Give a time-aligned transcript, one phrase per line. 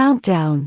[0.00, 0.66] Countdown.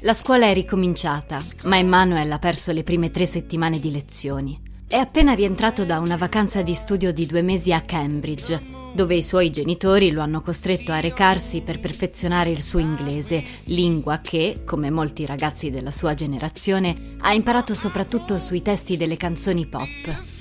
[0.00, 4.61] La scuola è ricominciata, ma Emmanuel ha perso le prime tre settimane di lezioni.
[4.92, 8.60] È appena rientrato da una vacanza di studio di due mesi a Cambridge,
[8.92, 14.18] dove i suoi genitori lo hanno costretto a recarsi per perfezionare il suo inglese, lingua
[14.18, 20.31] che, come molti ragazzi della sua generazione, ha imparato soprattutto sui testi delle canzoni pop.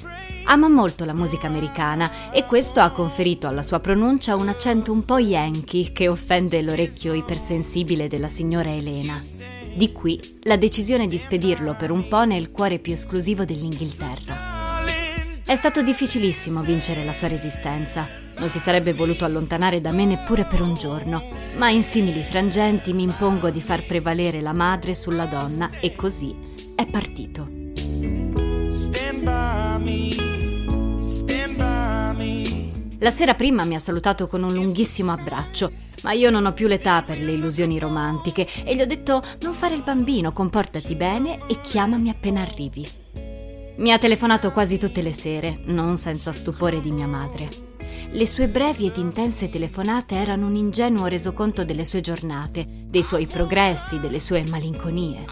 [0.45, 5.05] Ama molto la musica americana e questo ha conferito alla sua pronuncia un accento un
[5.05, 9.21] po' yankee che offende l'orecchio ipersensibile della signora Elena.
[9.73, 14.59] Di qui la decisione di spedirlo per un po' nel cuore più esclusivo dell'Inghilterra.
[15.45, 18.07] È stato difficilissimo vincere la sua resistenza.
[18.37, 21.21] Non si sarebbe voluto allontanare da me neppure per un giorno,
[21.57, 26.35] ma in simili frangenti mi impongo di far prevalere la madre sulla donna e così
[26.75, 27.47] è partito.
[28.69, 30.20] Stand by me.
[33.01, 35.71] La sera prima mi ha salutato con un lunghissimo abbraccio,
[36.03, 39.53] ma io non ho più l'età per le illusioni romantiche e gli ho detto non
[39.53, 42.87] fare il bambino, comportati bene e chiamami appena arrivi.
[43.77, 47.70] Mi ha telefonato quasi tutte le sere, non senza stupore di mia madre.
[48.09, 53.25] Le sue brevi ed intense telefonate erano un ingenuo resoconto delle sue giornate, dei suoi
[53.25, 55.23] progressi, delle sue malinconie.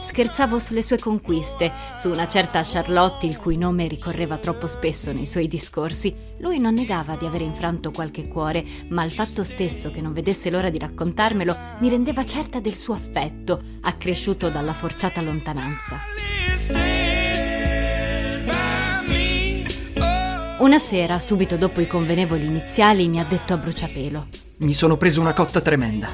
[0.00, 5.26] Scherzavo sulle sue conquiste, su una certa Charlotte il cui nome ricorreva troppo spesso nei
[5.26, 6.14] suoi discorsi.
[6.38, 10.50] Lui non negava di aver infranto qualche cuore, ma il fatto stesso che non vedesse
[10.50, 15.96] l'ora di raccontarmelo mi rendeva certa del suo affetto, accresciuto dalla forzata lontananza.
[20.66, 24.26] Una sera, subito dopo i convenevoli iniziali, mi ha detto a bruciapelo.
[24.58, 26.08] Mi sono preso una cotta tremenda.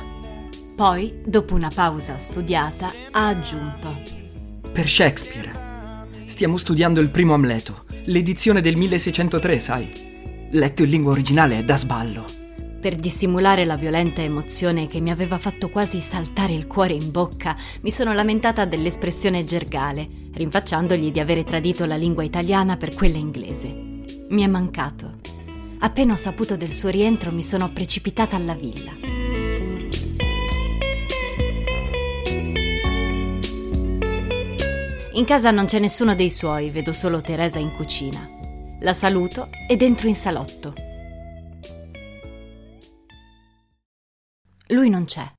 [0.76, 3.96] Poi, dopo una pausa studiata, ha aggiunto.
[4.70, 5.52] Per Shakespeare.
[6.26, 9.90] Stiamo studiando il primo Amleto, l'edizione del 1603, sai.
[10.50, 12.26] Letto in lingua originale è da sballo.
[12.78, 17.56] Per dissimulare la violenta emozione che mi aveva fatto quasi saltare il cuore in bocca,
[17.80, 23.91] mi sono lamentata dell'espressione gergale, rinfacciandogli di avere tradito la lingua italiana per quella inglese.
[24.32, 25.18] Mi è mancato.
[25.80, 28.92] Appena ho saputo del suo rientro mi sono precipitata alla villa.
[35.12, 38.26] In casa non c'è nessuno dei suoi, vedo solo Teresa in cucina.
[38.80, 40.72] La saluto e dentro in salotto.
[44.68, 45.30] Lui non c'è.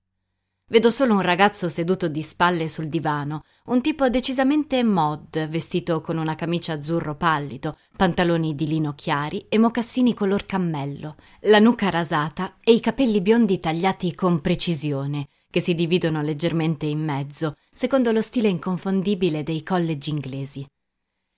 [0.73, 6.17] Vedo solo un ragazzo seduto di spalle sul divano, un tipo decisamente mod, vestito con
[6.17, 12.55] una camicia azzurro pallido, pantaloni di lino chiari e mocassini color cammello, la nuca rasata
[12.59, 18.23] e i capelli biondi tagliati con precisione, che si dividono leggermente in mezzo, secondo lo
[18.23, 20.65] stile inconfondibile dei college inglesi.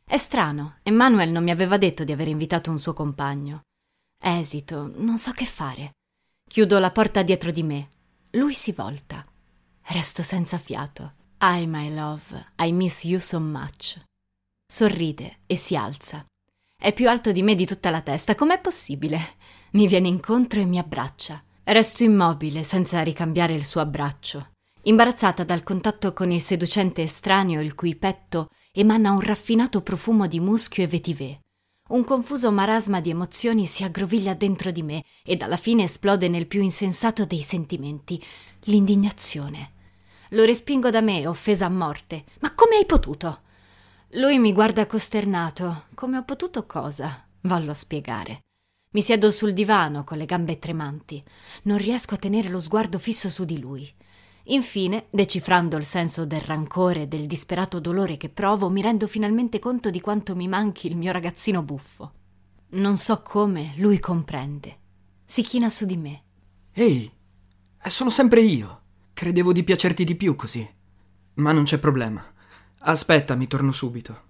[0.05, 3.63] È strano, Emmanuel non mi aveva detto di aver invitato un suo compagno.
[4.17, 5.95] Esito, non so che fare.
[6.47, 7.89] Chiudo la porta dietro di me,
[8.35, 9.25] lui si volta.
[9.81, 11.13] Resto senza fiato.
[11.41, 14.01] I, my love, I miss you so much.
[14.65, 16.25] Sorride e si alza.
[16.77, 19.35] È più alto di me di tutta la testa, com'è possibile?
[19.71, 21.41] Mi viene incontro e mi abbraccia.
[21.63, 24.51] Resto immobile, senza ricambiare il suo abbraccio,
[24.83, 30.39] imbarazzata dal contatto con il seducente estraneo il cui petto emana un raffinato profumo di
[30.39, 31.39] muschio e vetiver.
[31.87, 36.47] Un confuso marasma di emozioni si aggroviglia dentro di me ed alla fine esplode nel
[36.47, 38.19] più insensato dei sentimenti,
[38.61, 39.73] l'indignazione.
[40.29, 42.23] Lo respingo da me, offesa a morte.
[42.39, 43.41] Ma come hai potuto?
[44.13, 45.83] Lui mi guarda costernato.
[45.93, 47.23] Come ho potuto cosa?
[47.41, 48.39] Vallo a spiegare.
[48.93, 51.23] Mi siedo sul divano con le gambe tremanti.
[51.63, 53.93] Non riesco a tenere lo sguardo fisso su di lui.
[54.47, 59.57] Infine, decifrando il senso del rancore e del disperato dolore che provo, mi rendo finalmente
[59.57, 62.13] conto di quanto mi manchi il mio ragazzino buffo.
[62.67, 64.77] Non so come, lui comprende.
[65.25, 66.23] Si china su di me.
[66.73, 67.11] Ehi,
[67.81, 68.81] eh, sono sempre io.
[69.13, 70.67] Credevo di piacerti di più così.
[71.35, 72.23] Ma non c'è problema.
[72.79, 74.21] Aspetta, mi torno subito.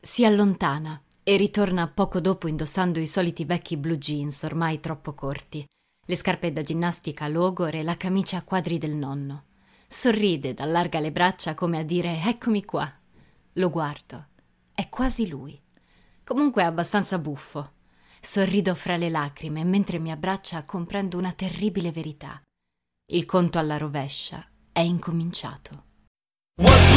[0.00, 5.62] Si allontana e ritorna poco dopo indossando i soliti vecchi blue jeans ormai troppo corti,
[6.06, 9.47] le scarpe da ginnastica logore e la camicia a quadri del nonno.
[9.90, 12.92] Sorride, allarga le braccia come a dire eccomi qua.
[13.54, 14.26] Lo guardo.
[14.74, 15.58] È quasi lui.
[16.22, 17.72] Comunque è abbastanza buffo.
[18.20, 22.38] Sorrido fra le lacrime e mentre mi abbraccia comprendo una terribile verità.
[23.10, 25.84] Il conto alla rovescia è incominciato.
[26.60, 26.92] What's